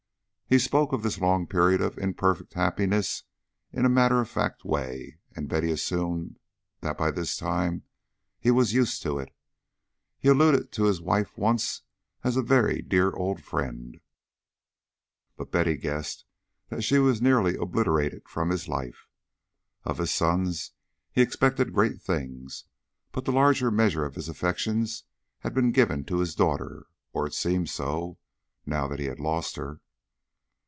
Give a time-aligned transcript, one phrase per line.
[0.53, 3.23] He spoke of this long period of imperfect happiness
[3.71, 6.39] in a matter of fact way, and Betty assumed
[6.81, 7.83] that by this time
[8.37, 9.33] he was used to it.
[10.19, 11.83] He alluded to his wife once
[12.21, 14.01] as "a very dear old friend,"
[15.37, 16.25] but Betty guessed
[16.67, 19.07] that she was nearly obliterated from his life.
[19.85, 20.71] Of his sons
[21.13, 22.65] he expected great things,
[23.13, 25.05] but the larger measure of his affections
[25.39, 28.17] had been given to his daughter, or it seemed so,
[28.65, 29.79] now that he had lost her.